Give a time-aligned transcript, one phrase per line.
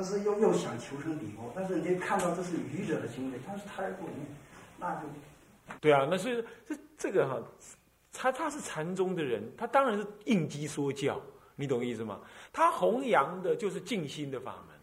[0.00, 4.24] 但是又又想求生彼国，但是你看到这是愚者的行为，他是太过念，
[4.78, 5.08] 那就
[5.80, 7.42] 对啊，那所以这这个哈，
[8.12, 11.20] 他他是禅宗的人，他当然是应机说教，
[11.56, 12.20] 你懂意思吗？
[12.52, 14.76] 他弘扬的就是静心的法门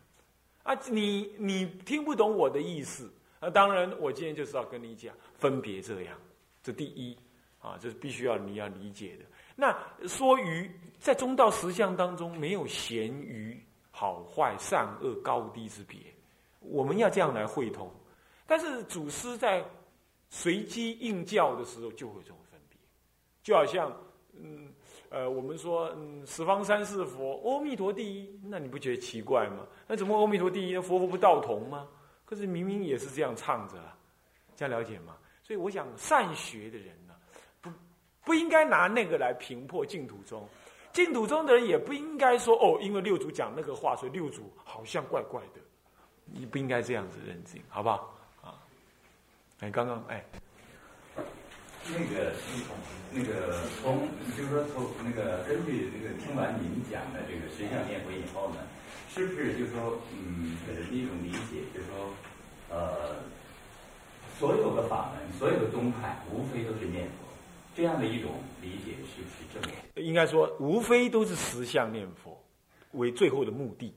[0.63, 3.09] 啊，你你听不懂我的意思
[3.39, 6.17] 啊，当然我今天就是要跟你讲分别这样，
[6.61, 7.17] 这第一
[7.61, 9.23] 啊，这是必须要你要理解的。
[9.55, 9.73] 那
[10.09, 10.69] 说鱼
[10.99, 13.57] 在中道实相当中没有咸愚
[13.97, 15.97] 好坏善恶高低之别，
[16.59, 17.89] 我们要这样来汇通。
[18.45, 19.63] 但是祖师在
[20.29, 22.77] 随机应教的时候就会这种分别，
[23.41, 23.89] 就好像
[24.33, 24.67] 嗯
[25.09, 29.65] 呃我们说嗯十方三世佛，阿弥陀第一，那你不觉得奇怪吗？
[29.87, 31.87] 那怎么阿弥陀第一，佛佛不道同吗？
[32.25, 33.97] 可是明明也是这样唱着啊，
[34.57, 35.15] 这样了解吗？
[35.41, 37.13] 所以我想善学的人呢，
[37.61, 37.71] 不
[38.25, 40.45] 不应该拿那个来评破净土宗，
[40.95, 45.59] 净土宗的人也不应该说哦，因为六祖讲那个话，所以六祖好像怪怪的，
[46.23, 48.15] 你不应该这样子认定，好不好？
[48.41, 48.55] 啊。
[49.59, 50.23] 哎，刚刚哎，
[51.83, 52.31] 那个
[53.11, 58.63] 那个从就是说从那个根据这个听完您讲的这个实相念佛以后呢，
[59.09, 62.07] 是不是就说嗯给人一种理解，就是说
[62.69, 63.17] 呃
[64.39, 67.24] 所有的法门、所有的宗派，无非都是念佛，
[67.75, 68.31] 这样的一种
[68.61, 70.01] 理解是不是正确？
[70.01, 72.41] 应该说，无非都是实相念佛
[72.93, 73.93] 为最后的目的，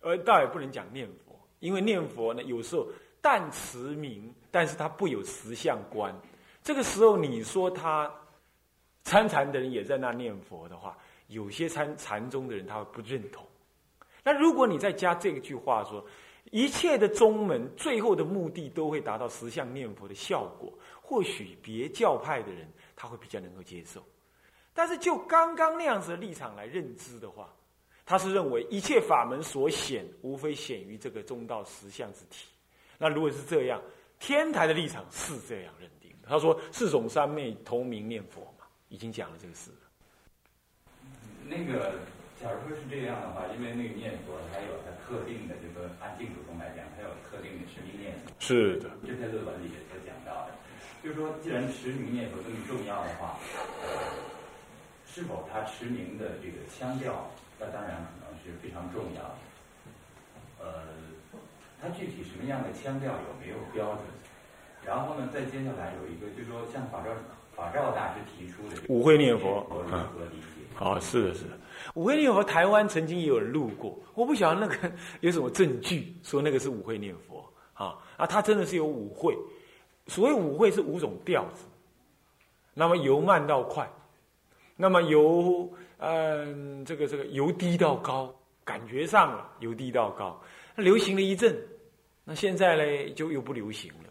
[0.00, 2.86] 而倒也不能讲念佛，因为念佛呢，有时候。
[3.20, 6.14] 但持名，但是他不有实相观。
[6.62, 8.10] 这个时候，你说他
[9.02, 13.44] 参禅的人也在那念佛的话，有些参禅宗的人他会不认同。
[14.22, 16.02] 那如果你再加这句话说，
[16.52, 22.68] 一切的宗门最后的目的都会达到实相念佛的效果，或许别教派的人
[22.98, 24.04] 他会比较能够接受。
[24.74, 27.48] 但是就刚刚那样子的立场来认知的话，
[28.04, 32.48] 他是认为一切法门所显，无非显于这个中道实相之体。
[32.98, 33.80] 那如果是这样，
[34.18, 36.28] 天台的立场是这样认定的。
[36.28, 39.86] 他说四种三昧同名念佛嘛，已经讲了这个事了。
[41.46, 41.94] 那个，
[42.42, 48.30] 假如说是这样的话，因为那个念佛它有它特定的，就是说按净土宗来讲，它有特定的持名念佛。
[48.38, 48.90] 是的。
[49.06, 50.54] 这篇论文里也讲到的，
[51.02, 53.38] 就是说，既然持名念佛这么重要的话，
[55.06, 59.34] 是否他持名的这个腔调，那当然可能是非常重要的。
[60.60, 60.82] 呃。
[61.80, 64.04] 它具体什么样的腔调有没有标准？
[64.84, 67.10] 然后呢，再接下来有一个，就是说像法照
[67.54, 70.66] 法照大师提出的五会念佛，如何理解？
[70.80, 71.50] 哦，是的，是的，
[71.94, 74.90] 五会念佛，台湾曾经也有人录过，我不晓得那个
[75.22, 79.38] 有什么证据说那个是五会念佛啊啊，它真的是有五会，
[80.08, 81.64] 所谓五会是五种调子，
[82.74, 83.88] 那么由慢到快，
[84.74, 90.40] 那么由嗯这个这个由低到高，感觉上了由低到高。
[90.76, 91.56] 流行了一阵，
[92.24, 94.10] 那现在呢就又不流行了。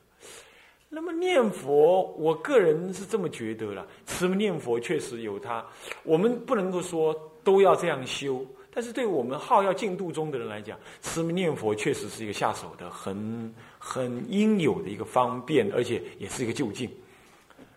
[0.90, 3.86] 那么念佛，我个人是这么觉得了。
[4.06, 5.66] 持念佛确实有它，
[6.04, 7.14] 我们不能够说
[7.44, 8.46] 都要这样修。
[8.78, 16.88] 但是对我们好要进度中的人来讲，持名念佛确实是一个下手的很很应有的一个方便，而且也是一个就近。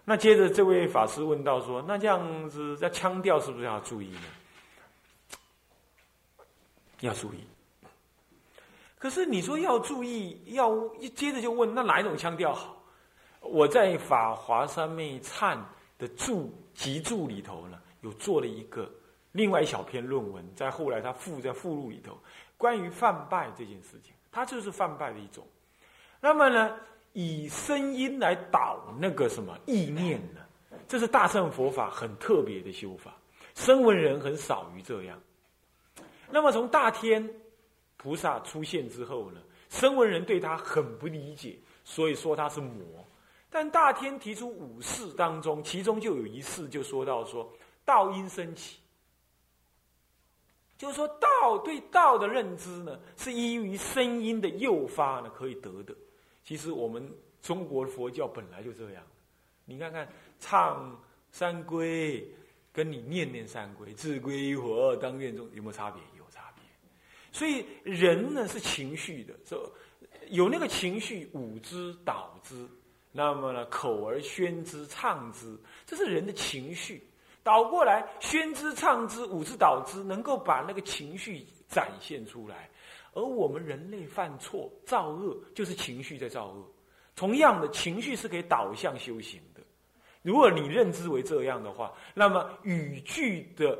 [0.05, 4.21] 那接着这位法师问到说：“那这样子在腔调是不是要注意呢？”
[7.01, 7.39] 要注意。
[8.99, 12.77] 可是你说要注意，要一接着就问那哪一种腔调好？
[13.41, 15.57] 我在《法华三昧忏》
[15.97, 18.87] 的注集注里头呢，有做了一个
[19.33, 22.19] 另外一小篇论文，在后来他附在附录里头，
[22.57, 25.47] 关于泛拜这件事情，它就是泛拜的一种。
[26.21, 26.77] 那么呢，
[27.13, 30.41] 以声音来导那个什么意念呢？
[30.87, 33.15] 这是大乘佛法很特别的修法，
[33.55, 35.21] 声闻人很少于这样。
[36.31, 37.29] 那么从大天。
[38.03, 42.83] 菩萨出现之后呢，声闻人对他很不理解，所以说他是魔。
[43.51, 47.47] 但大天提出五事当中，其中就有一事就说到说
[47.85, 48.79] 道因升起，
[50.81, 55.95] 就是说道对道的认知呢，是依于声音的诱发呢可以得的。
[56.43, 57.07] 其实我们
[57.43, 59.03] 中国佛教本来就这样，
[59.67, 60.99] 你看看唱
[61.31, 62.27] 三归，
[62.73, 66.03] 跟你念念三归，自归佛当愿中有没有差别？
[66.17, 66.65] 有差别
[67.31, 69.71] 所以人呢是情绪的，说
[70.31, 72.67] 有那个情绪舞之导之，
[73.13, 75.55] 那么呢口而宣之唱之，
[75.85, 77.07] 这是人的情绪
[77.43, 82.69] 倒过来宣之唱之舞之导之，能够把那个情绪展现出来。
[83.13, 86.65] 而我们人类犯错造恶，就是情绪在造恶。
[87.17, 89.61] 同样的情绪是可以导向修行的。
[90.23, 93.79] 如果你认知为这样的话，那么语句的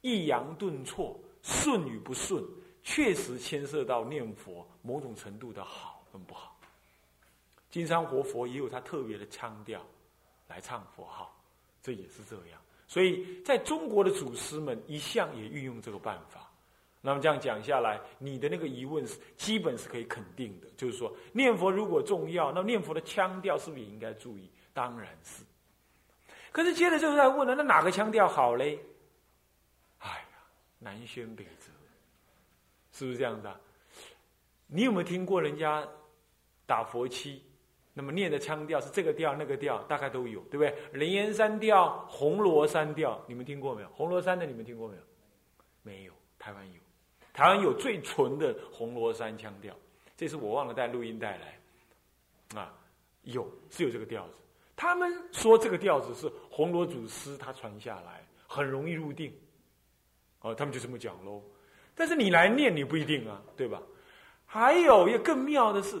[0.00, 2.44] 抑扬顿挫、顺与不顺。
[2.86, 6.54] 确实牵涉到念佛某种程度的好跟不好。
[7.70, 9.80] 金山活佛也有他特别的腔调
[10.48, 11.34] 来唱佛号，
[11.82, 12.60] 这也是这样。
[12.86, 16.50] 所以在中国的祖师们一向也运用这个办法。
[17.00, 24.48] 那么这样讲下来，你的那个疑问是基本是可以肯定的，就是说念佛如果重要，那念佛的腔调是不是也应该注意？
[24.72, 25.42] 当然是。
[26.50, 28.78] 可是接着就是在问了，那哪个腔调好嘞？
[29.98, 30.38] 哎呀，
[30.78, 31.70] 南辕北辙，
[32.92, 33.60] 是不是这样子啊？
[34.66, 35.86] 你有没有听过人家
[36.64, 37.42] 打佛七？
[37.96, 40.74] 那么念的腔调是这个调那个调，大概都有，对不对？
[40.92, 43.88] 灵岩三调、红螺三调，你们听过没有？
[43.88, 45.02] 红螺山的你们听过没有？
[45.82, 46.80] 没有，台湾有。
[47.32, 49.74] 台湾有最纯的红螺山腔调，
[50.16, 52.72] 这是我忘了带录音带来，啊，
[53.22, 54.34] 有是有这个调子。
[54.76, 59.32] 他们说这个调子是红螺祖师他传下来，很容易入定，
[60.40, 61.42] 哦，他们就这么讲喽。
[61.94, 63.80] 但是你来念你不一定啊，对吧？
[64.46, 66.00] 还有一个更妙的是，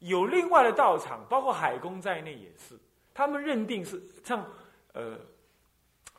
[0.00, 2.78] 有另外的道场，包括海公在内也是，
[3.12, 4.44] 他们认定是像
[4.92, 5.18] 呃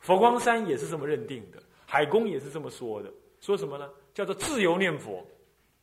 [0.00, 3.10] 佛光山也是这么认定的，海公也是这么说的，
[3.40, 3.88] 说什么呢？
[4.12, 5.26] 叫做自由念佛，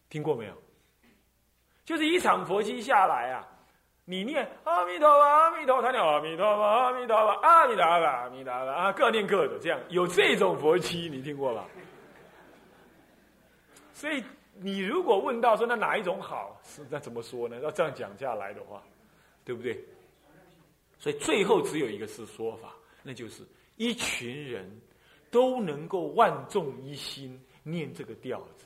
[0.09, 0.53] 听过没有？
[1.85, 3.47] 就是一场佛期下来啊，
[4.03, 11.65] 你念阿弥陀佛，阿弥陀佛，他念阿弥陀佛，阿弥陀佛，阿弥陀佛，阿弥陀佛啊，各念各的，这样有这种佛期，你听过吧？
[13.93, 14.21] 所以
[14.62, 17.59] 你如果问到说那哪一种好，是那怎么说呢？
[17.62, 18.83] 要这样讲下来的话，
[19.44, 19.83] 对不对？
[20.98, 22.74] 所以最后只有一个是说法，
[23.04, 23.44] 那就是
[23.75, 24.69] 一群人
[25.30, 27.39] 都能够万众一心。
[27.69, 28.65] 念这个调子，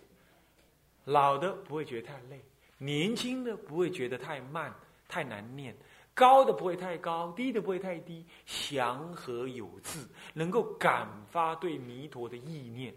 [1.05, 2.39] 老的不会觉得太累，
[2.77, 4.71] 年轻的不会觉得太慢、
[5.07, 5.75] 太难念，
[6.13, 10.05] 高的不会太高，低的不会太低，祥和有致，
[10.35, 12.93] 能够感发对弥陀的意念。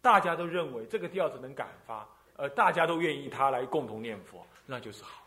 [0.00, 2.06] 大家都认为这个调子能感发，
[2.36, 5.22] 呃，大家都愿意他来共同念佛，那就是好。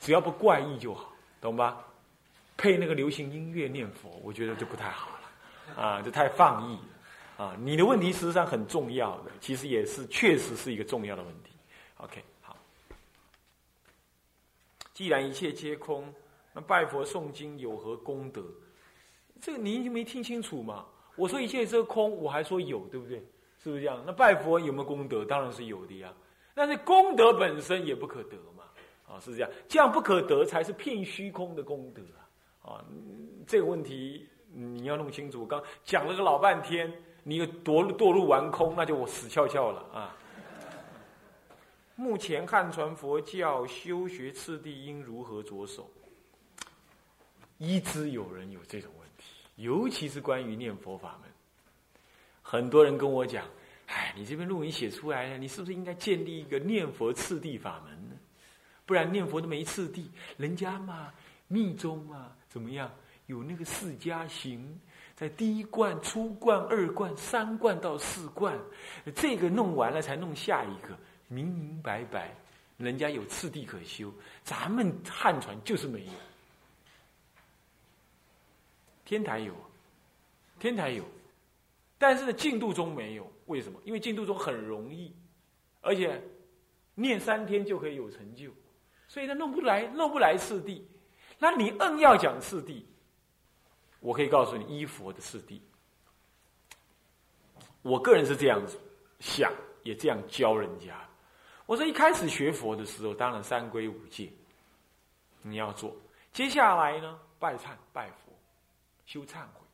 [0.00, 1.84] 只要不怪异就好，懂吧？
[2.56, 7.44] 配那个流行音乐念佛，我觉得就不太好了，啊，这太放逸了。
[7.44, 11.52] 啊，你的问题实际上很重要的，其实也是确实是一个重要的问题。
[11.96, 12.54] OK，好。
[14.92, 16.12] 既然一切皆空，
[16.52, 18.44] 那拜佛诵经有何功德？
[19.40, 20.84] 这个您就没听清楚嘛？
[21.16, 23.18] 我说一切是空，我还说有，对不对？
[23.62, 24.02] 是不是这样？
[24.06, 25.24] 那拜佛有没有功德？
[25.24, 26.12] 当然是有的呀。
[26.54, 28.64] 但是功德本身也不可得嘛。
[29.08, 32.72] 啊，是这样，这样不可得才是骗虚空的功德啊。
[32.72, 32.84] 啊，
[33.46, 35.46] 这个问题你要弄清楚。
[35.46, 36.92] 刚讲了个老半天。
[37.22, 40.16] 你堕堕入完空，那就我死翘翘了啊！
[41.94, 45.90] 目前汉传佛教修学次第应如何着手？
[47.58, 48.90] 一直有人有这种，
[49.60, 51.30] 尤其是关于念佛法门。
[52.42, 53.46] 很多人跟我讲
[53.86, 58.16] ：“哎，你这篇论文写出来了，你是不是应该建立一个念佛次第法门呢？
[58.86, 61.12] 不然念佛都没次第，人家嘛
[61.46, 62.90] 密宗嘛怎么样？
[63.26, 64.80] 有那个四家行。”
[65.14, 68.58] 在第一罐、初罐、二罐、三罐到四罐，
[69.14, 70.98] 这个弄完了才弄下一个，
[71.28, 72.34] 明明白白，
[72.78, 74.10] 人家有次第可修，
[74.42, 76.12] 咱们汉传就是没有。
[79.10, 79.52] 天台有，
[80.60, 81.02] 天台有，
[81.98, 83.28] 但是呢，净度中没有。
[83.46, 83.80] 为什么？
[83.84, 85.12] 因为净度中很容易，
[85.80, 86.22] 而且
[86.94, 88.52] 念三天就可以有成就，
[89.08, 90.80] 所以他弄不来，弄不来四谛。
[91.40, 92.84] 那你硬要讲四谛。
[93.98, 95.58] 我可以告诉你，依佛的四谛。
[97.82, 98.78] 我个人是这样子
[99.18, 101.04] 想，也这样教人家。
[101.66, 104.32] 我说一开始学佛的时候，当然三规五戒
[105.42, 105.96] 你要做。
[106.32, 108.29] 接下来呢，拜忏拜佛，
[109.10, 109.66] 修忏悔，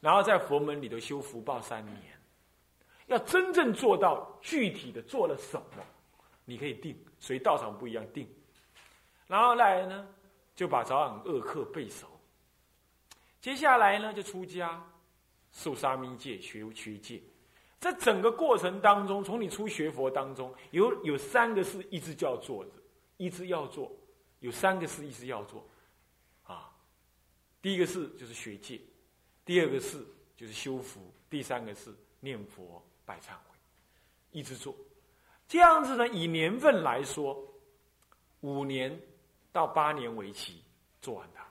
[0.00, 2.18] 然后在佛门里头修福报三年。
[3.08, 5.84] 要真正做到具体的做了什么，
[6.46, 8.26] 你可以定，所以道场不一样定。
[9.26, 10.08] 然后来呢，
[10.56, 12.06] 就把早晚恶课背熟。
[13.38, 14.82] 接下来呢，就出家，
[15.52, 17.20] 受沙弥戒，学学戒。
[17.78, 22.70] 在整个过程当中，从你出学佛当中，有有三个事一直叫做的，
[23.18, 23.92] 一直要做，
[24.38, 25.68] 有三个事一直要做，
[27.62, 28.80] 第一个事就是学戒，
[29.44, 33.56] 第二个事就是修福，第三个是念佛拜忏悔，
[34.30, 34.74] 一直做。
[35.46, 37.36] 这样子呢，以年份来说，
[38.40, 38.98] 五年
[39.52, 40.62] 到八年为期，
[41.02, 41.46] 做完它。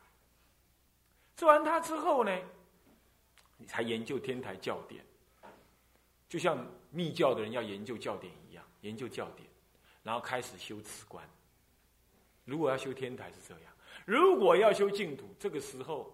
[1.36, 2.38] 做完它之后呢，
[3.58, 5.06] 你才研究天台教典，
[6.28, 9.48] 就像密教的人要研究教典一样，研究教典，
[10.02, 11.24] 然后开始修辞观。
[12.46, 13.74] 如果要修天台是这样，
[14.10, 16.12] 如果要修净土，这个时候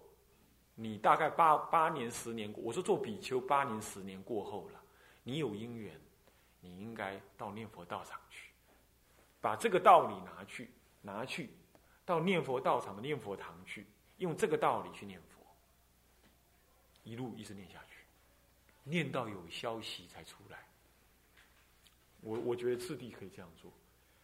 [0.74, 4.82] 你大概八八年十年，我说做比丘八年十年过后了，
[5.22, 5.98] 你有因缘，
[6.60, 8.50] 你应该到念佛道场去，
[9.40, 11.48] 把这个道理拿去，拿去
[12.04, 13.86] 到念佛道场的念佛堂去，
[14.18, 15.40] 用这个道理去念佛，
[17.02, 18.04] 一路一直念下去，
[18.84, 20.58] 念到有消息才出来。
[22.20, 23.72] 我我觉得次第可以这样做。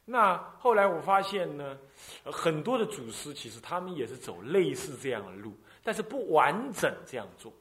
[0.04, 1.78] 那后来我发现呢，
[2.25, 7.52] 很多的祖师其实他们也是走类似这样的路，但是不完整这样做。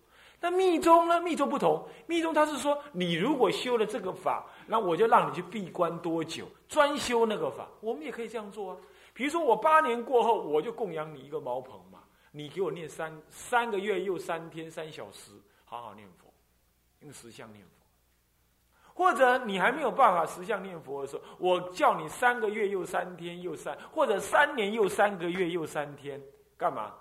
[0.44, 1.22] 那密宗呢？
[1.22, 7.68] 密宗不同，密宗他是说，你如果修了这个法，那我就让你去闭关多久，专修那个法。
[7.80, 8.78] 我们也可以这样做啊。
[9.14, 12.00] 比如说，我八年过后，我就供养你一个茅棚嘛，
[12.32, 15.32] 你给我念三三个月又三天三小时，
[15.64, 16.34] 好好念佛，
[17.02, 17.81] 用十相念佛。
[19.02, 26.22] 或者你还没有办法十相念佛的时候，我叫你三个月又三天又三，或者三年又三个月又三天，
[26.56, 26.94] 干嘛？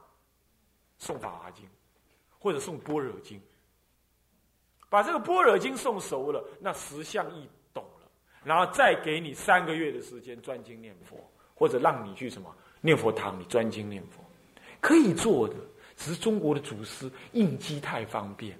[0.97, 1.69] 送法华经。
[2.38, 3.38] 或者送般若经，
[4.88, 8.09] 把这个般若经送熟了，那十相一懂了，
[8.42, 11.19] 然后再给你三个月的时间专精念佛，
[11.54, 14.25] 或者让你去什么念佛堂，你专精念佛，
[14.80, 15.54] 可以做的。
[15.99, 18.59] 只是中国的祖师应机太方便，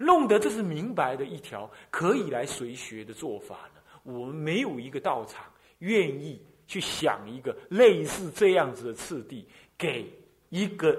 [0.00, 3.80] 弄得这是明白的一条可以来随学的做法呢。
[4.02, 5.44] 我们没有一个道场
[5.78, 9.46] 愿意去想一个类似这样子的次第，
[9.78, 10.12] 给
[10.48, 10.98] 一个。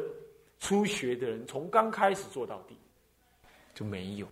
[0.64, 2.78] 初学的人从刚开始做到底
[3.74, 4.28] 就没有，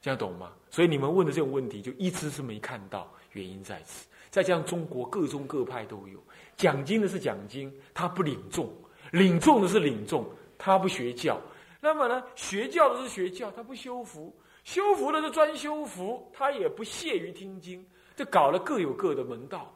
[0.00, 0.52] 这样懂吗？
[0.70, 4.06] 所以你们问的这种问题，就一直是没看到原因在此。
[4.30, 6.22] 再加上中国各宗各派都有
[6.56, 8.68] 讲经的是讲经，他不领众；
[9.10, 10.24] 领众的是领众，
[10.56, 11.40] 他不学教。
[11.84, 17.86] 那么呢，学教的是学教，他不修福；修福的是专修福，他也不屑于听经。
[18.16, 19.70] 这搞了各有各的门道。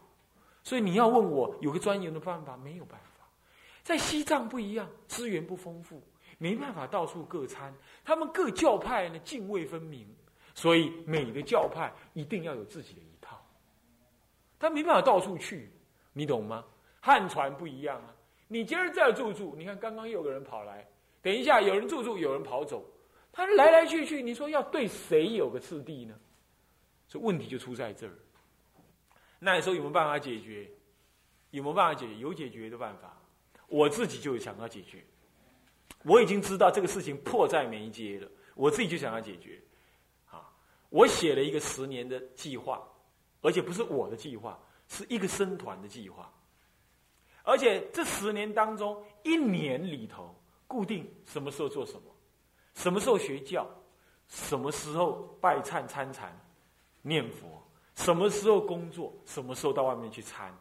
[0.63, 3.29] 所以你要问我有个专研的办法，没有办法。
[3.83, 6.03] 在西藏不一样，资源不丰富，
[6.39, 7.75] 没办法到处各参。
[8.03, 10.09] 他们各教派呢泾渭分明，
[10.55, 13.39] 所以每个教派一定要有自己的一套。
[14.59, 15.71] 他没办法到处去，
[16.15, 16.65] 你懂吗？
[17.01, 20.89] 汉传不一样啊，你今儿这住住，你看刚刚又有个人跑来，
[21.29, 22.83] 等一下有人住住，有人跑走，
[23.31, 26.19] 他来来去去，你说要对谁有个次第呢？
[27.07, 28.15] 所以问题就出在这儿。
[29.39, 30.67] 那你说有没有办法解决？
[31.51, 32.15] 有没有办法解决？
[32.15, 33.15] 有解决的办法。
[33.67, 35.05] 我自己就想要解决，
[36.03, 39.61] 我已经知道这个事情迫在眉睫了，我自己就想要解决，
[40.31, 40.51] 啊，
[40.89, 42.83] 我写了一个十年的计划，
[43.43, 44.59] 而且不是我的计划，
[44.89, 46.33] 是一个生团的计划，
[47.43, 50.35] 而且这十年当中，一年里头
[50.69, 52.03] 固定什么时候做什么，
[52.75, 53.69] 什么时候学教，
[54.29, 56.33] 什么时候拜忏参禅
[57.03, 57.61] 念佛，
[57.97, 60.57] 什么时候工作，什么时候到外面去参。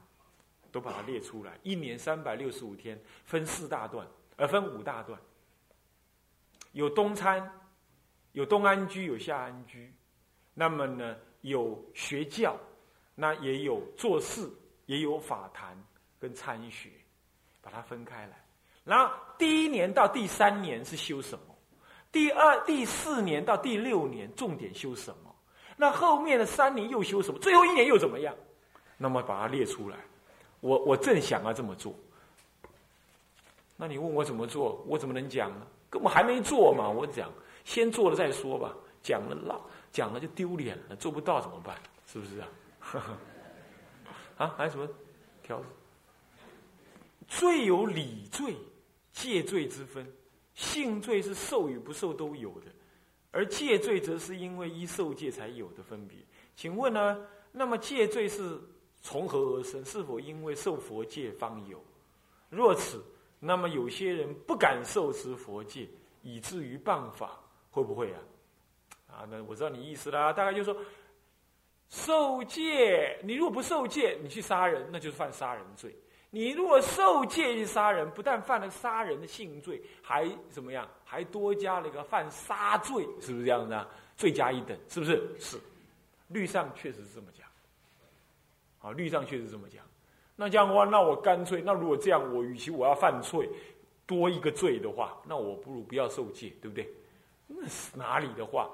[0.69, 5.19] 都把它列出来，一年三百六十五天，分四大段，呃，分五大段。
[6.73, 7.51] 有东参，
[8.33, 9.91] 有东安居，有下安居。
[10.53, 12.59] 那么呢，有学教，
[13.15, 14.51] 那也有做事，
[14.87, 15.81] 也有法坛
[16.19, 16.91] 跟参学，
[17.61, 18.45] 把它分开来。
[18.87, 21.55] 然后第一年到第三年是修什么？
[22.09, 25.35] 第二、第四年到第六年重点修什么？
[25.75, 27.37] 那后面的三年又修什么？
[27.39, 28.33] 最后一年又怎么样？
[28.97, 29.97] 那么把它列出来。
[30.61, 31.93] 我我正想要这么做，
[33.75, 35.67] 那你问我怎么做，我怎么能讲呢？
[35.89, 36.89] 根本还没做嘛！
[36.89, 37.29] 我讲，
[37.63, 38.73] 先做了再说吧。
[39.03, 41.75] 讲了浪，讲了就丢脸了，做不到怎么办？
[42.11, 42.47] 是不是啊？
[44.37, 44.87] 啊，还有什么
[45.43, 45.61] 条？
[47.27, 48.55] 罪有理罪、
[49.17, 50.05] 戒罪之分，
[50.53, 52.67] 性罪是受与不受都有的，
[53.31, 56.17] 而戒罪则是因为依受戒才有的分别。
[56.55, 57.25] 请问呢？
[57.51, 58.59] 那么戒罪是？
[58.99, 59.83] 从何而生？
[59.85, 61.83] 是否因为受佛戒方有？
[62.49, 63.01] 若此，
[63.39, 65.87] 那么有些人不敢受持佛戒，
[66.21, 67.39] 以至于谤法，
[67.71, 68.19] 会不会啊？
[69.07, 70.33] 啊，那我知道你意思啦。
[70.33, 70.81] 大概就是说，
[71.89, 75.91] 受戒，你如果不受戒，你去杀人，那就是犯杀人罪；
[76.29, 80.87] 你如果受戒去杀人，不但犯了杀人的性罪，还怎么样？
[81.03, 83.87] 还多加了一个犯杀罪，是不是这样子？
[84.17, 85.35] 罪加一等，是不是？
[85.39, 85.57] 是，
[86.27, 87.47] 律上确实是这么讲。
[88.79, 89.83] 啊，律上确实这么讲。
[90.35, 93.49] 那这样的话，那我干脆，那如果这样，我与其我要犯罪
[94.05, 96.87] 多一个罪的话，那我不如不要受戒，对不对？
[97.47, 98.69] 那是哪里的话？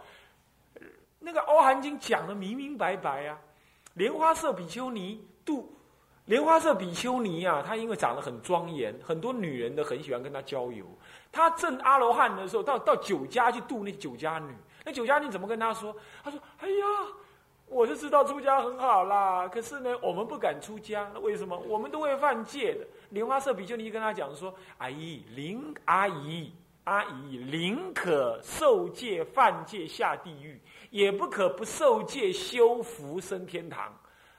[1.20, 3.40] 那个《阿含经》讲的明明白白啊。
[3.94, 5.72] 莲花色比丘尼度，
[6.26, 10.86] 莲花色比丘尼啊，他因为长得很庄严，很多女人都很喜欢跟他交友。
[11.32, 14.54] 他正阿罗汉的时候，到到酒家去度那酒家女，
[14.86, 15.96] 那酒家女怎么跟他说？
[16.24, 16.86] 他说：“哎呀。”
[17.68, 21.10] 我是知道出家很好啦，可是呢，我们不敢出家。
[21.12, 21.58] 那为什么？
[21.58, 22.86] 我们都会犯戒的。
[23.10, 26.54] 莲花色比丘尼跟他讲说：“阿姨，林阿姨，
[26.84, 30.62] 阿姨宁可受戒犯戒下地狱，
[30.92, 33.92] 也不可不受戒修福升天堂。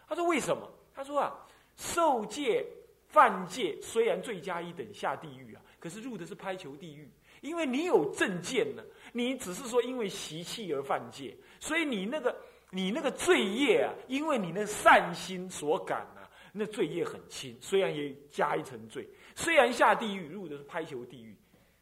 [0.07, 0.63] 他说为什么？
[0.95, 1.35] 他说啊，
[1.77, 2.65] 受戒
[3.07, 7.09] 犯戒虽然罪加一等下地狱啊，可是入的是拍球地狱，
[7.41, 12.37] 因为你有正见呢，你只是说因为习气而犯戒，所以你那个
[12.71, 21.37] 你那个罪业啊，因为你那善心所感啊，那罪业很轻，虽然也加一层罪，虽然下地狱入的是拍球地狱。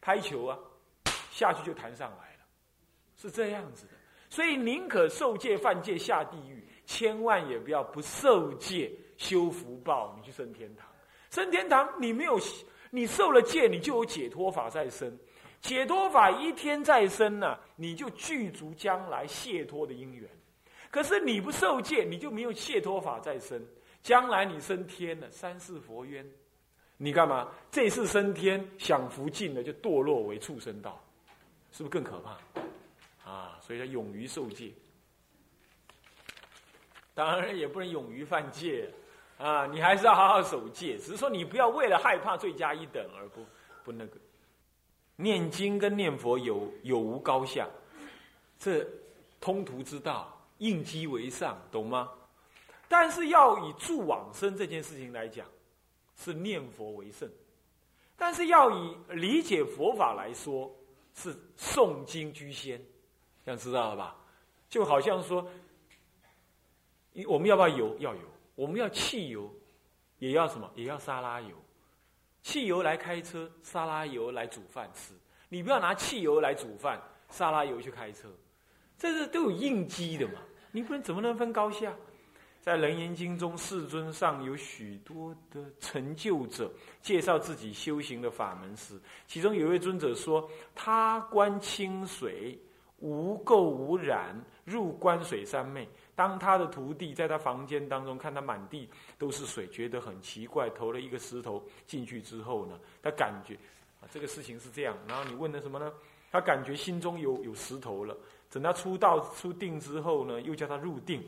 [0.05, 0.59] 拍球啊，
[1.31, 2.43] 下去就弹上来了，
[3.15, 3.93] 是这样子的。
[4.29, 10.87] 所以宁可受戒犯戒下地狱，千万也不要不受戒修福报，你去升天堂。
[11.29, 12.39] 升天堂你没有，
[12.91, 15.17] 你受了戒，你就有解脱法在身。
[15.61, 20.29] 解脱法一天在生呢，你就具足将来解脱的因缘。
[20.91, 23.65] 可是你不受戒，你就没有解脱法在身。
[24.01, 26.29] 将来你升天了，三世佛冤。
[26.97, 27.49] 你干嘛？
[27.71, 31.03] 这次升天享福尽了，就堕落为畜生道，
[31.71, 33.31] 是不是更可怕？
[33.31, 34.71] 啊，所以他勇于受戒，
[37.13, 38.89] 当然也不能勇于犯戒！
[39.43, 43.45] 啊你还是要好好守戒，只是说你不要为了害怕罪加一等而不
[43.83, 44.17] 不那个。
[45.17, 47.67] 念经跟念佛有有无高下，
[48.57, 48.87] 这
[49.41, 52.09] 通途之道，应机为上，懂吗？
[52.87, 55.45] 但是要以助往生这件事情来讲。
[56.15, 57.27] 是念佛为圣，
[58.15, 60.71] 但是要以理解佛法来说，
[61.15, 62.79] 是诵经居先，
[63.43, 64.15] 这样知道了吧？
[64.69, 65.43] 就好像说，
[67.27, 67.97] 我们要不要有？
[67.97, 68.21] 要有。
[68.55, 69.51] 我们要汽油，
[70.19, 70.69] 也要什么？
[70.75, 71.55] 也要沙拉油。
[72.41, 75.13] 汽油来开车，沙拉油来煮饭吃。
[75.49, 78.27] 你不要拿汽油来煮饭，沙拉油去开车，
[78.97, 80.41] 这是都有应机的嘛？
[80.71, 81.93] 你不能怎么能分高下？
[82.59, 92.57] 在《楞严经》中，世尊上有许多的成就者介绍自己修行的法门时，其中有一位尊者说：“他观清水，
[92.99, 94.33] 无垢无染，
[94.63, 95.87] 入观水三昧。
[96.15, 103.55] 当他的徒弟在他房间当中看他满地都是水，觉得很奇怪，投了一个石头进去之后呢，他感觉
[104.01, 104.95] 啊，这个事情是这样。
[105.07, 105.91] 然后你问的什么呢？
[106.31, 108.15] 他感觉心中有有石头了。
[108.49, 111.23] 等他出道出定之后呢，又叫他入定。”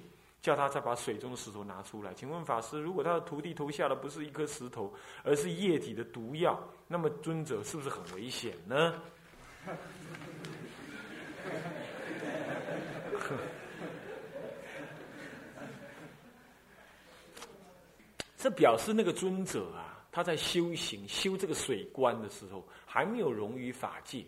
[0.45, 2.13] 叫他再把水中的石头拿出来。
[2.13, 4.93] 请问法师，如果他的徒弟投下的不是一颗石头，
[5.23, 6.55] 而是液体的毒药，
[6.87, 8.93] 那么尊者是不是很危险呢？
[18.45, 24.23] 这表示那个尊者啊，他在修行修这个水观的时候，还没有融于法界，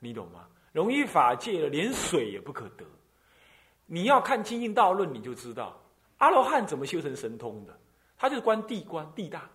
[0.00, 0.48] 你懂吗？
[0.72, 2.84] 融于法界了，连水也不可得。
[3.86, 5.80] 你要看《清净道论》，你就知道
[6.18, 7.78] 阿罗汉怎么修成神通的。
[8.18, 9.48] 他就是观地观地大，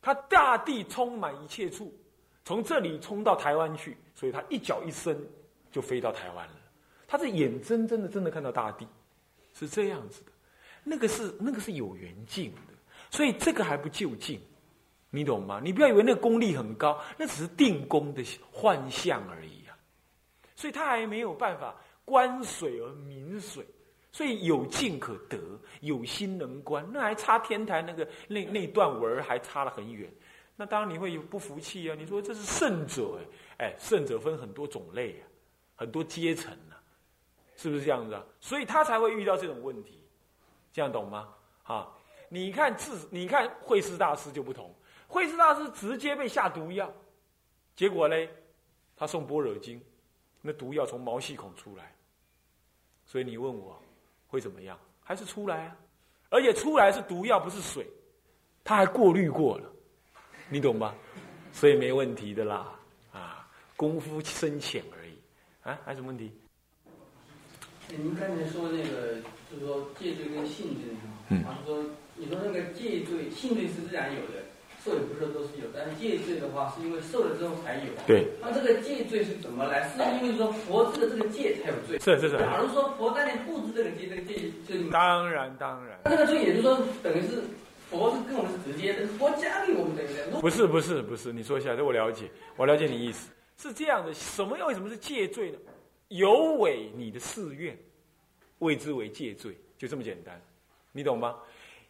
[0.00, 1.92] 他大地充满一切处，
[2.44, 5.20] 从这里冲到台湾去，所以他一脚一伸
[5.72, 6.54] 就飞到台湾了。
[7.08, 8.86] 他是眼睁睁的真的看到大地，
[9.52, 10.30] 是这样子的。
[10.84, 12.52] 那个是那个是有缘境，
[13.10, 14.40] 所以这个还不就近，
[15.10, 15.60] 你懂吗？
[15.62, 19.76] 你不要以为那个功力很高，那只是定功的幻象而已啊。
[20.54, 21.74] 所以他还没有办法。
[22.04, 23.62] 观水而明水，
[24.12, 25.38] 所以有境可得，
[25.82, 30.10] 有心能观，那还差天台那个那那段文还差了很远。
[30.56, 31.94] 那当然你会有不服气啊！
[31.94, 33.20] 你说这是圣者
[33.58, 35.28] 哎，哎，圣者分很多种类啊，
[35.76, 36.76] 很多阶层呢，
[37.56, 38.24] 是不是这样子啊？
[38.40, 40.02] 所以他才会遇到这种问题，
[40.72, 41.28] 这样懂吗？
[41.64, 41.88] 啊，
[42.28, 44.74] 你看智，你看惠施大师就不同，
[45.06, 46.92] 惠施大师直接被下毒药，
[47.74, 48.28] 结果嘞，
[48.96, 49.80] 他送般若经，
[50.42, 51.94] 那毒药从毛细孔出来。
[53.04, 53.80] 所以你问我
[54.26, 54.78] 会怎么样？
[55.02, 55.76] 还是出来啊？
[56.28, 57.86] 而且出来是毒药，不是水，
[58.62, 59.72] 他还过滤过了，
[60.50, 60.94] 你懂吧？
[61.52, 62.78] 所以没问题的啦，
[63.10, 65.18] 啊，功夫深浅而已，
[65.62, 66.30] 啊，还有什么问题？
[67.96, 69.16] 您刚才说那个，
[69.50, 71.84] 就是说戒罪跟性罪哈，嗯，他说
[72.16, 74.44] 你说那个戒罪、性罪是自然有的。
[74.84, 77.90] 受也不受都是有，但是戒罪的话，是因为受了之后才有。
[78.06, 78.28] 对。
[78.40, 79.88] 那这个戒罪是怎么来？
[79.88, 81.98] 是因为说佛制的这个戒才有罪。
[81.98, 82.38] 是是是。
[82.38, 85.98] 假如说佛当年布置这个戒，这个戒就当然当然。
[86.04, 87.42] 那这个罪也就是说，等于是
[87.90, 90.04] 佛是跟我们是直接的，佛加给我们的。
[90.40, 93.30] 不是不是不是，你说一下，这我了解，我了解你意思。
[93.60, 95.58] 是这样的，什么为什么是戒罪呢？
[96.08, 97.78] 有违你的誓愿，
[98.58, 100.40] 谓之为戒罪，就这么简单，
[100.92, 101.38] 你懂吗？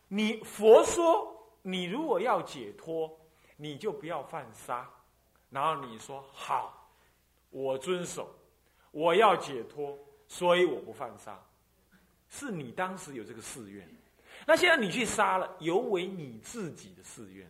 [0.08, 1.34] 你佛说。
[1.60, 3.14] 你如果要解脱，
[3.56, 4.88] 你就不要犯杀。
[5.50, 6.88] 然后你说好，
[7.50, 8.32] 我遵守，
[8.90, 11.38] 我要解脱，所以我不犯杀。
[12.30, 13.86] 是你当时有这个誓愿，
[14.46, 17.46] 那现在你去杀了，有违你自己的誓愿。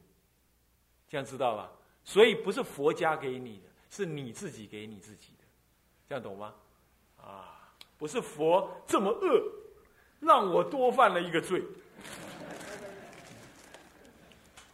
[1.09, 1.71] 这样知道吧？
[2.03, 5.35] 所以不是佛家给你的，是你自己给你自己，
[6.09, 6.55] 这样懂吗？
[7.19, 7.69] 啊，
[7.99, 9.43] 不是佛这么恶，
[10.21, 11.63] 让我多犯了一个罪。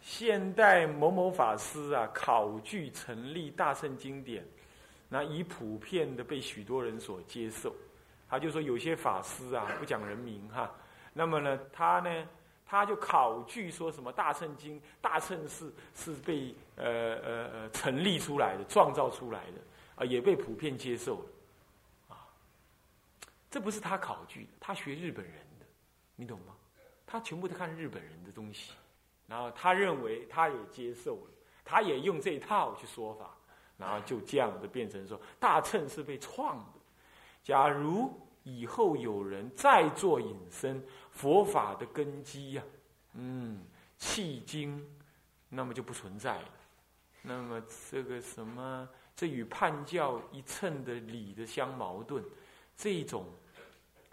[0.00, 4.46] 现代某某法师啊，考据成立大圣经典，
[5.08, 7.74] 那以普遍的被许多人所接受。
[8.28, 10.72] 他就说有些法师啊，不讲人名哈，
[11.12, 12.28] 那么呢，他呢，
[12.64, 19.60] 他就考据说什么大乘经、大乘是是被呃呃呃成立出来的、创造出来的
[19.96, 21.26] 啊，也被普遍接受了
[22.08, 22.26] 啊。
[23.50, 25.66] 这不是他考据的，他学日本人的，
[26.16, 26.54] 你懂吗？
[27.06, 28.72] 他全部都看日本人的东西。
[29.26, 31.30] 然后他认为他也接受了，
[31.64, 33.30] 他也用这一套去说法，
[33.78, 36.80] 然后就这样的变成说大乘是被创的。
[37.42, 42.62] 假如以后有人再做引申佛法的根基呀，
[43.14, 43.64] 嗯，
[43.96, 44.86] 契经，
[45.48, 46.48] 那么就不存在了。
[47.22, 52.22] 那么这个什么，这与叛教一称的理的相矛盾，
[52.76, 53.26] 这种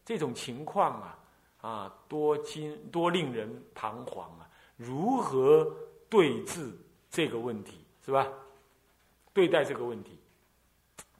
[0.06, 1.20] 这种情况啊
[1.62, 4.48] 啊，多惊多令人彷徨啊。
[4.78, 5.76] 如何
[6.10, 6.72] 对治
[7.10, 8.28] 这个问题是吧？
[9.34, 10.20] 对待这个问题，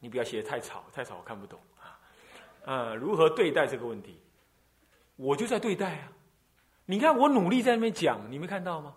[0.00, 1.98] 你不要写的太吵，太吵我看不懂啊。
[2.64, 4.18] 啊，如何对待这个问题？
[5.16, 6.12] 我就在对待啊。
[6.84, 8.94] 你看我努力在那边讲，你没看到吗？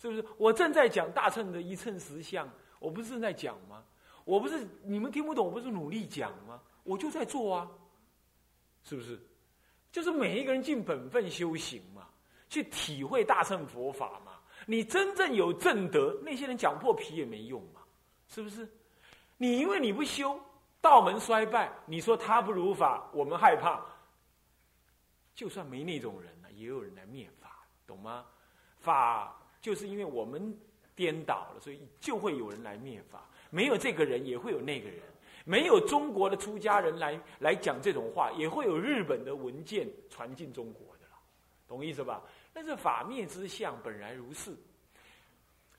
[0.00, 0.24] 是不是？
[0.36, 2.48] 我正在讲大乘的一乘实相，
[2.80, 3.84] 我不是正在讲吗？
[4.24, 6.60] 我不是你们听不懂，我不是努力讲吗？
[6.82, 7.70] 我就在做啊，
[8.82, 9.20] 是不是？
[9.92, 12.08] 就是每一个人尽本分修行嘛。
[12.48, 14.32] 去体会大乘佛法嘛？
[14.66, 17.80] 你真正有正德，那些人讲破皮也没用嘛？
[18.26, 18.68] 是不是？
[19.36, 20.36] 你因为你不修，
[20.80, 23.80] 道门衰败，你说他不如法，我们害怕。
[25.32, 28.26] 就算没那种人呢，也有人来灭法，懂吗？
[28.80, 30.58] 法就是因为我们
[31.00, 33.26] 颠倒了，所以就会有人来灭法。
[33.48, 35.00] 没有这个人，也会有那个人；
[35.46, 41.16] 没有中国的出家人来来讲这种话，也会有日本的文件传进中国的了，
[41.66, 42.22] 懂意思吧？
[42.52, 44.50] 但是法灭之相本来如是，《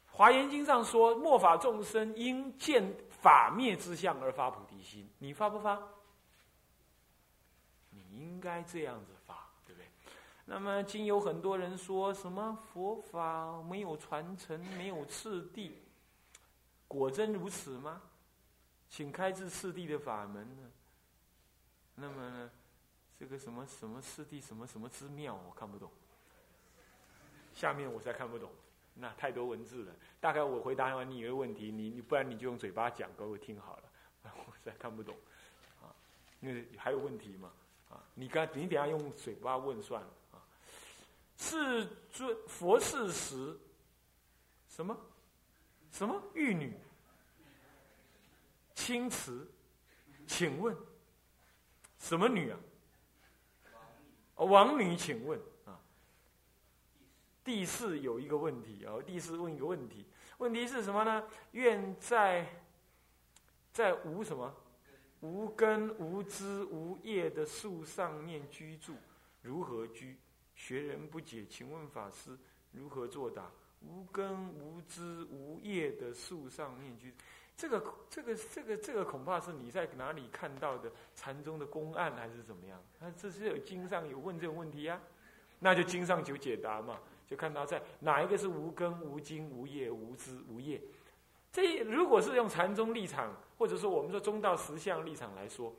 [0.08, 5.80] 华严经》上说：“末法众生因见法灭之相而发菩提心。”你发不发？
[7.92, 9.14] 你应该这样子，
[10.46, 15.82] 那么今有很多人说什么佛法没有传承，没有次第，
[16.88, 18.02] 果真如此吗？
[18.90, 20.72] 请开至次第的法门呢？
[21.96, 22.52] 那么呢，
[23.18, 25.90] 这个什么什么次第，什么什么之妙，我看不懂。
[27.54, 28.50] 下面我实在看不懂，
[28.96, 29.94] 那太多文字了。
[30.20, 33.84] 大概我回答完你一个问题，你你不然你就用嘴巴讲给我听好了。
[34.24, 35.16] 我实在看不懂，
[35.82, 35.96] 啊，
[36.42, 37.52] 因为还有问题嘛，
[37.90, 40.10] 啊，你刚你等下用嘴巴问算了。
[41.42, 43.60] 世尊佛世时，
[44.68, 44.96] 什么？
[45.92, 46.22] 什么？
[46.36, 46.80] 玉女。
[48.76, 49.50] 青瓷，
[50.28, 50.78] 请问。
[51.98, 52.60] 什么女啊？
[54.36, 55.42] 王女，请问。
[55.66, 55.82] 啊。
[57.44, 60.06] 第四有一个问题啊，第四问一个问题，
[60.38, 61.28] 问题是什么呢？
[61.54, 62.48] 愿在
[63.74, 64.56] 在无什么？
[65.22, 68.96] 无根无枝无叶的树上面居住，
[69.42, 70.18] 如何居？
[70.62, 72.38] 学人不解，请问法师
[72.72, 73.50] 如何作答？
[73.82, 77.12] 无根无枝无叶的树上面居，
[77.58, 82.80] 这个这个这个这个恐怕是你在哪里看到的禅宗的公案还是怎么样？
[83.00, 85.02] 那这是有经上有问这个问题呀？
[85.58, 87.00] 那就经上就解答嘛。
[87.26, 90.80] 就看到在哪一个是无根无茎无叶无枝无叶，
[91.52, 95.74] 这如果是用禅宗立场，或者说我们说中道实相立场来说，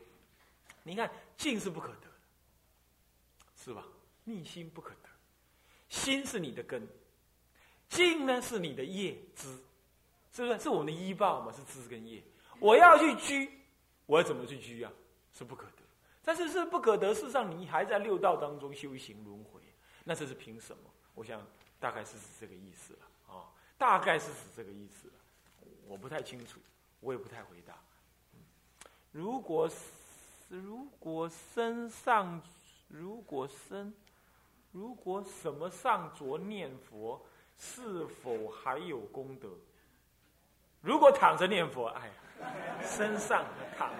[0.82, 2.08] 你看静是不可得的，
[3.54, 3.86] 是吧？
[4.24, 5.08] 逆心不可得，
[5.88, 6.86] 心是你的根，
[7.88, 9.48] 静呢是你的叶枝，
[10.32, 10.58] 是不是？
[10.58, 11.52] 是我们的依报嘛？
[11.52, 12.22] 是枝跟叶。
[12.58, 13.50] 我要去居，
[14.06, 14.92] 我要怎么去居啊？
[15.36, 15.82] 是不可得。
[16.24, 19.60] 但是是不可得，事实上你还在六道当中修行轮回，
[20.04, 20.84] 那这是凭什么？
[21.14, 21.44] 我想
[21.80, 25.14] 大概是指这个意思了啊，大概是指这个意思了，
[25.88, 26.60] 我不太清楚，
[27.00, 27.74] 我也不太回答。
[29.10, 29.68] 如果
[30.48, 32.40] 如果身上
[32.88, 33.92] 如果身
[34.72, 37.24] 如果什么上着念佛，
[37.56, 39.48] 是否还有功德？
[40.80, 42.14] 如果躺着念佛，哎呀，
[42.82, 43.44] 身上
[43.78, 43.96] 躺着。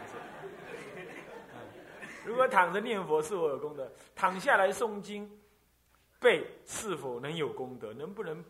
[2.24, 3.90] 如果躺着念佛，是否有功德？
[4.16, 5.30] 躺下来诵经。
[6.18, 7.92] 背是否能有功德？
[7.92, 8.44] 能不能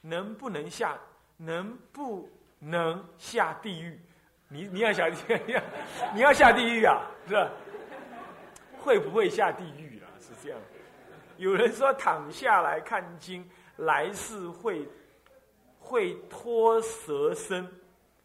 [0.00, 0.98] 能不能下？
[1.36, 2.28] 能不
[2.60, 4.00] 能下地狱？
[4.48, 5.16] 你你要想你
[5.52, 5.62] 要
[6.14, 7.02] 你要下地狱啊？
[7.26, 7.50] 是吧？
[8.78, 10.06] 会不会下地狱啊？
[10.20, 10.58] 是这样。
[11.36, 14.88] 有人说躺下来看经，来世会
[15.78, 17.68] 会脱蛇身，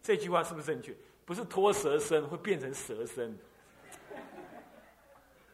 [0.02, 0.95] 这句话是不是正确？
[1.26, 3.38] 不是脱蛇身会变成蛇身。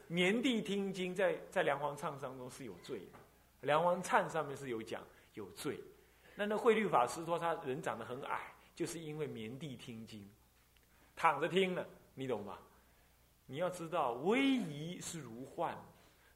[0.08, 3.20] 绵地听经在在梁皇忏当中是有罪的，
[3.62, 5.02] 梁皇忏上面是有讲
[5.34, 5.80] 有罪。
[6.36, 10.26] 那那慧律法师说他人长得很矮，就是因为绵地听经，
[11.16, 12.58] 躺着听了，你懂吗？
[13.46, 15.76] 你要知道，威仪是如幻，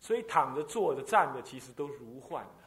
[0.02, 2.64] 所以躺着、坐着、站着，其实都如幻的。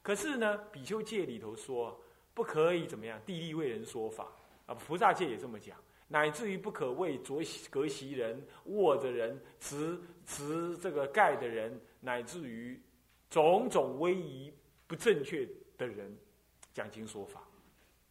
[0.00, 2.00] 可是呢，比丘戒里头说
[2.32, 4.28] 不可以怎么样，地利为人说法
[4.64, 5.76] 啊，菩萨戒也这么讲。
[6.10, 12.80] 乃至于不可为着隔席人、卧着人、持持这个盖的人，乃至于
[13.28, 14.50] 种种威仪
[14.86, 16.16] 不正确的人
[16.72, 17.46] 讲经说法，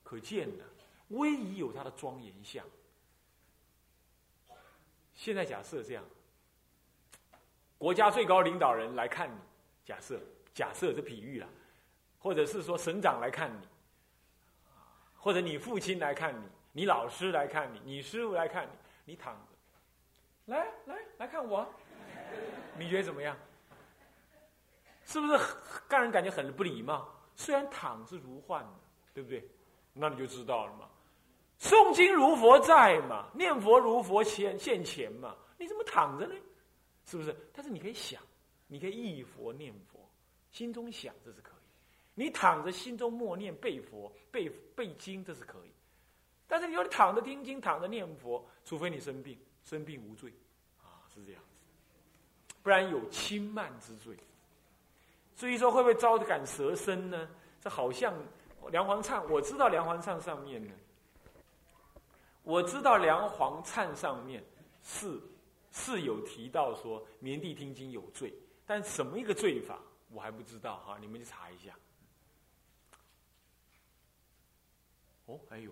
[0.04, 0.64] 可见呢，
[1.08, 2.64] 威仪有它的庄严相。
[5.16, 6.04] 现在假设这样，
[7.78, 9.38] 国家最高领导人来看你，
[9.86, 10.20] 假设
[10.54, 11.48] 假设这比喻了，
[12.20, 13.68] 或者是说省长来看你，
[15.16, 16.44] 或者你父亲来看你。
[16.74, 21.68] 你老师来看你，你师傅来看你，你躺着，来来来看我，
[22.78, 23.36] 你觉得怎么样？
[25.04, 25.40] 是不是
[25.90, 27.12] 让人感觉很不礼貌？
[27.36, 28.70] 虽然躺是如幻的，
[29.12, 29.44] 对不对？
[29.92, 30.88] 那你就知道了嘛。
[31.60, 36.36] 诵经如佛在嘛，念佛如佛现现前嘛，你怎么躺着呢？
[37.08, 37.36] 是不是？
[37.52, 38.22] 但是你可以想，
[38.68, 40.00] 你可以忆佛念佛，
[40.52, 41.56] 心中想这是可以。
[42.14, 45.72] 你躺着心中默念背佛背背经这是可以。
[46.48, 50.32] 但是你说你躺着听经，躺着念佛，除非你生病，生病无罪，
[50.82, 51.62] 啊，是这样子，
[52.62, 54.18] 不然有轻慢之罪。
[55.36, 57.30] 所以说会不会招感蛇身呢？
[57.62, 58.14] 这好像
[58.70, 60.74] 梁皇忏，我知道梁皇忏上面呢，
[62.44, 64.44] 我知道梁皇忏上面
[64.82, 65.22] 是
[65.72, 68.34] 是有提到说绵地听经有罪，
[68.66, 69.80] 但什么一个罪法
[70.12, 71.74] 我还不知道哈，你们去查一下。
[75.26, 75.72] 哦，还有。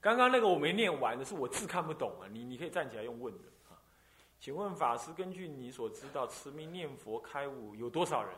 [0.00, 3.76] 刚刚那个我没念完的是我字看不懂啊，你你可以站起来用问的啊。
[4.40, 8.34] 请问法师，根据你所知道，持名念佛开悟有多少人？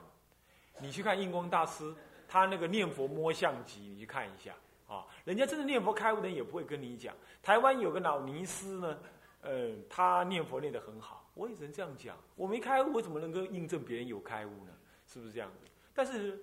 [0.81, 1.95] 你去看印光大师，
[2.27, 4.55] 他那个念佛摸相集，你去看一下
[4.89, 5.07] 啊。
[5.25, 7.15] 人家真的念佛开悟的人也不会跟你讲。
[7.43, 8.99] 台湾有个老尼师呢，
[9.43, 12.17] 呃，他念佛念得很好，我也只能这样讲。
[12.35, 14.73] 我没开悟，我怎么能够印证别人有开悟呢？
[15.07, 15.71] 是不是这样子？
[15.95, 16.43] 但是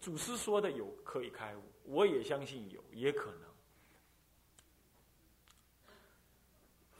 [0.00, 3.40] 祖师说的有可以开悟，我也相信有，也可能。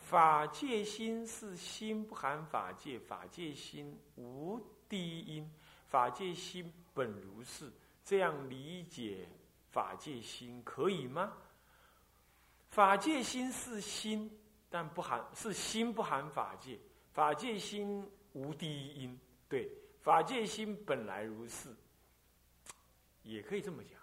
[0.01, 5.51] 法界心是心不含法界，法界心无第一因，
[5.89, 7.71] 法界心本如是。
[8.05, 9.27] 这样理解
[9.73, 11.33] 法界心可以吗？
[12.71, 14.31] 法界心是心，
[14.77, 16.79] 但不含是心不含法界，
[17.15, 19.19] 法界心无第一因。
[19.49, 19.71] 对，
[20.03, 21.75] 法界心本来如是，
[23.23, 23.99] 也可以这么讲。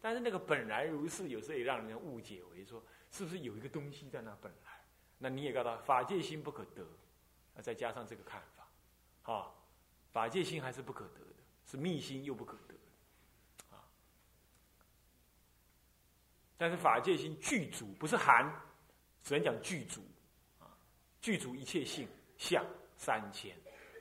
[0.00, 4.84] 但是那个本来如是，有时候也让人家误解为说，是不是有一个东西在那本来？
[5.16, 6.84] 那你也告诉他，法界心不可得，
[7.54, 9.54] 那再加上这个看法，啊，
[10.10, 12.74] 法界心还是不可得的，是密心又不可得，
[13.76, 13.78] 啊，
[16.58, 18.52] 但是法界心具足，不是含，
[19.22, 20.02] 只能讲具足，
[21.26, 22.06] 具足一切性
[22.38, 22.64] 相
[22.96, 23.52] 三千，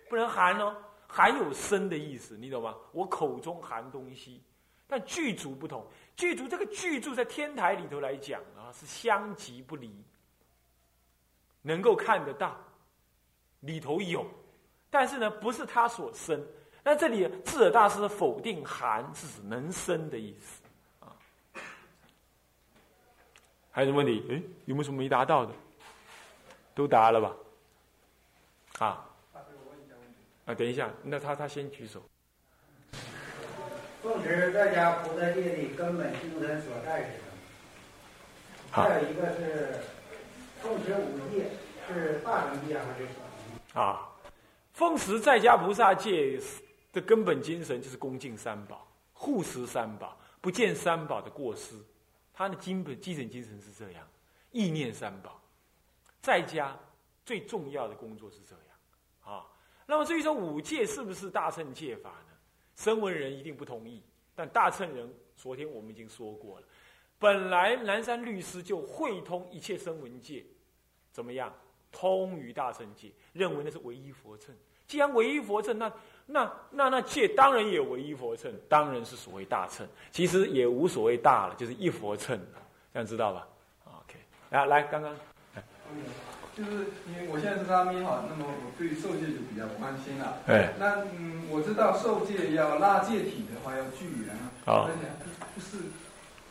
[0.07, 2.75] 不能含哦，含有生的意思，你懂吗？
[2.91, 4.43] 我口中含东西，
[4.85, 5.83] 但具足不同，
[6.15, 9.91] 具足这个具足在天台里头来讲啊，是相即不离。
[11.63, 12.55] 能够看得到，
[13.61, 14.23] 里头有，
[14.91, 16.39] 但是呢，不是他所生。
[16.83, 20.61] 那这里智者大师否定“含”是指能生的意思
[20.99, 21.09] 啊。
[23.71, 24.23] 还有什么问题？
[24.29, 25.51] 哎，有没有什么没答到的？
[26.75, 27.35] 都答了吧？
[28.77, 29.05] 啊？
[30.45, 32.03] 啊，等一下，那他他先举手。
[34.03, 38.83] 奉持在家菩萨戒的根本精神所在是什么？
[38.83, 39.79] 还有一个是。
[40.61, 41.51] 奉持五戒
[41.87, 43.05] 是大乘戒还是
[43.73, 44.09] 小啊，
[44.73, 46.41] 奉持在家菩萨戒
[46.91, 51.75] 的根本精神就是恭敬三宝、护持三宝、不见三宝的过失。
[52.33, 54.07] 他的基本基本精神是这样，
[54.51, 55.39] 意念三宝。
[56.25, 56.75] 在家
[57.23, 59.45] 最重要的工作是这样啊。
[59.85, 62.33] 那么至于说五戒是不是大乘戒法呢？
[62.75, 64.01] 声闻人一定不同意，
[64.33, 66.65] 但大乘人昨天我们已经说过了，
[67.19, 70.43] 本来南山律师就会通一切声闻戒。
[71.11, 71.53] 怎么样？
[71.91, 74.53] 通于大乘戒，认为那是唯一佛乘。
[74.87, 75.93] 既然唯一佛乘，那
[76.25, 79.87] 那那那戒当然也唯一佛乘，当然是所谓大乘。
[80.11, 82.37] 其实也无所谓大了，就是一佛乘
[82.91, 83.47] 这样知道吧
[83.85, 85.15] ？OK，来来，刚刚，
[86.55, 86.71] 就是
[87.07, 90.39] 因为我现在是阿弥哈，那么我对受戒就比较关心了。
[90.47, 95.05] 哎，那嗯，我知道受戒要拉戒体的话要聚缘啊，而且
[95.53, 95.77] 不是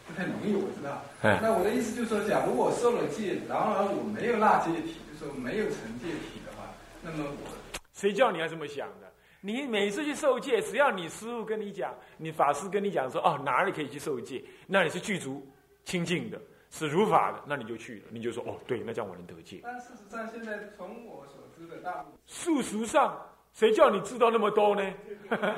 [0.06, 1.02] 不不太容易，我知道。
[1.22, 6.70] 哎那我的意思就是说，假如我受了戒，然而我没有纳戒体，就是说没有成戒体的话，
[7.02, 9.10] 那么我谁叫你要这么想的？
[9.40, 15.46] 你每次去受戒，只要你师傅跟你讲，你法师跟你讲说，哦，哪里可以去受戒，那你是具足
[15.84, 16.40] 清净的，
[16.74, 19.60] 是如法的，那你就去了，你就说，哦，对，那这样我能得戒。
[19.62, 23.16] 但事实上，现在从我所知的大陆，事实上，
[23.52, 24.82] 谁叫你知道那么多呢？
[25.30, 25.54] 但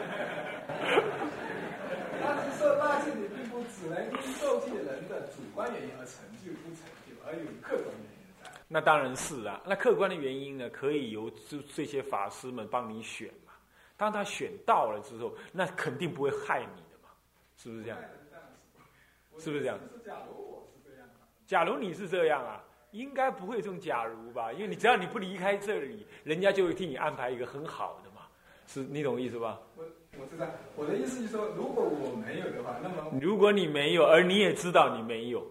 [2.44, 8.04] 是受大戒的并不只能因受戒人的主观原因而成就不成就，而有客观原因
[8.44, 8.50] 在。
[8.68, 13.54] 那当然是啊，那客观的原因呢，可以由这这些法师们帮你选嘛。
[13.96, 17.08] 当他选到了之后，那肯定不会害你的嘛，
[17.56, 17.98] 是不是这样？
[19.38, 19.78] 是不是这样？
[20.04, 20.55] 假如我是这样，
[21.46, 24.52] 假如你是这样啊，应该不会这种假如吧？
[24.52, 28.22] 因为你只要你不离开这里，人家就会替你安排一个很好的嘛，
[28.66, 29.60] 是你懂意思吧？
[29.76, 29.84] 我
[30.18, 35.46] 我知道，我的意思就是说，如果我没有的话，那么如果你没有，而你也知道你没有，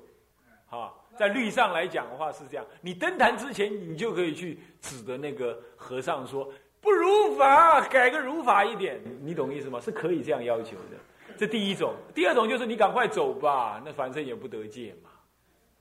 [0.65, 6.51] 好，在律上来讲的话是这样，你登坛之前，你就可以去指的那个和尚说。
[6.81, 9.81] 不如法，改个如法一点，你懂意思吗？
[9.81, 11.35] 是可以这样要求的。
[11.35, 15.09] 这第一种，第二种就是你赶快走吧，那反正也不得戒嘛。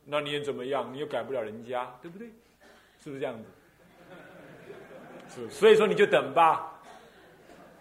[0.05, 0.93] 那你也怎么样？
[0.93, 2.29] 你又改不了人家，对不对？
[3.03, 3.45] 是不是这样子？
[5.35, 6.81] 是，所以说你就等吧，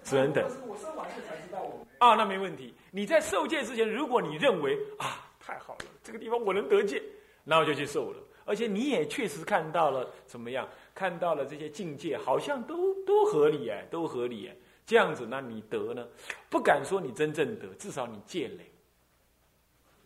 [0.03, 0.43] 只能等。
[0.67, 1.85] 我受完戒才知道我。
[1.99, 2.73] 啊，那没问题。
[2.91, 7.01] 你在受戒之前，如果你认为啊，太好了，这个地方我能得戒，
[7.43, 8.19] 那我就去受了。
[8.45, 10.67] 而且你也确实看到了怎么样？
[10.93, 14.55] 看到了这些境界，好像都都合理哎，都合理哎。
[14.85, 16.05] 这样子，那你得呢？
[16.49, 18.69] 不敢说你真正得，至少你戒累，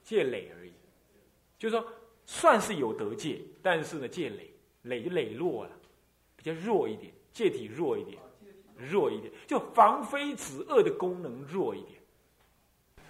[0.04, 0.72] 戒累而已。
[1.58, 1.84] 就是说，
[2.30, 5.72] 算是有得戒，但是呢，戒累累就累弱了，
[6.36, 8.20] 比较弱一点，戒体弱一点，
[8.76, 12.00] 弱一点，就防非止恶的功能弱一点，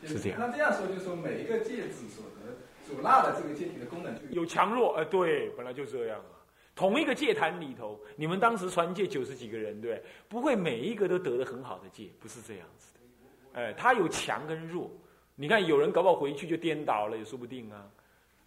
[0.03, 0.39] 是这样。
[0.39, 6.38] 那这样说，就是说每一个戒指所得所纳的这个戒体的功能就有强弱，呃，对，本来就这样啊。
[6.75, 9.99] 同一个戒坛里头，你们当时传戒九十几个人，对，
[10.30, 13.60] 不会每一个都得的很好的戒，不是这样子的。
[13.60, 14.91] 哎，他有强跟弱，
[15.34, 17.84] 你看有人搞不好回去就颠倒了，也说不定啊。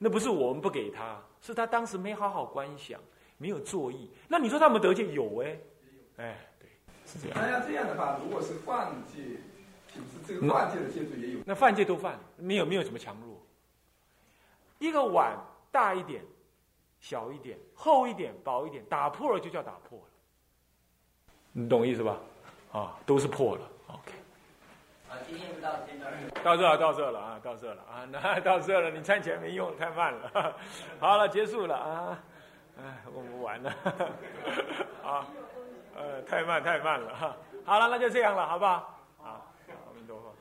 [0.03, 2.99] 那不是我们不给他，是他当时没好好观想，
[3.37, 4.11] 没有作意。
[4.27, 5.59] 那你说他们得见有哎？
[6.17, 6.69] 哎，对，
[7.07, 7.39] 是这样。
[7.39, 9.23] 那要这样的话，如果是犯戒，
[9.93, 11.41] 是不是这个犯戒的戒罪也有？
[11.45, 13.41] 那犯戒都犯，没有没有什么强弱。
[14.79, 15.39] 一个碗
[15.71, 16.25] 大一点。
[17.03, 20.05] 小一点，厚一点，薄一点，打破了就叫打破了，
[21.53, 22.19] 你懂意思吧？
[22.73, 23.67] 啊，都是破了。
[23.87, 24.13] OK。
[26.43, 30.57] 到这到这了啊，到这了啊， 那到这了，你站起来没用，太慢了。
[30.99, 32.19] 好了，结束了啊，
[32.79, 33.73] 哎，我们完了，
[35.97, 37.37] 呃，太慢太慢了。
[37.65, 38.99] 好了，那就这样了，好不好？
[39.19, 40.35] 好，阿弥陀佛。